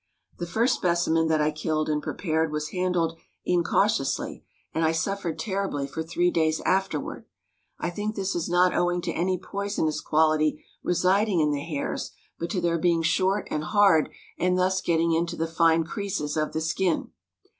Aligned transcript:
The 0.39 0.47
first 0.47 0.73
specimen 0.73 1.27
that 1.27 1.41
I 1.41 1.51
killed 1.51 1.87
and 1.87 2.01
prepared 2.01 2.51
was 2.51 2.69
handled 2.69 3.19
incautiously, 3.45 4.43
and 4.73 4.83
I 4.83 4.93
suffered 4.93 5.37
terribly 5.37 5.85
for 5.85 6.01
three 6.01 6.31
days 6.31 6.59
afterward. 6.61 7.25
I 7.77 7.91
think 7.91 8.15
this 8.15 8.33
is 8.33 8.49
not 8.49 8.73
owing 8.73 9.01
to 9.03 9.11
any 9.11 9.37
poisonous 9.37 10.01
quality 10.01 10.65
residing 10.81 11.39
in 11.39 11.51
the 11.51 11.61
hairs, 11.61 12.13
but 12.39 12.49
to 12.49 12.61
their 12.61 12.79
being 12.79 13.03
short 13.03 13.47
and 13.51 13.63
hard, 13.63 14.09
and 14.39 14.57
thus 14.57 14.81
getting 14.81 15.13
into 15.13 15.35
the 15.35 15.45
fine 15.45 15.83
creases 15.83 16.35
of 16.35 16.53
the 16.53 16.61
skin. 16.61 17.11